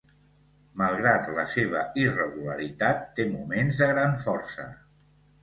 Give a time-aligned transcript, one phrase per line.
[0.81, 4.69] Malgrat la seva irregularitat, té moments de gran força.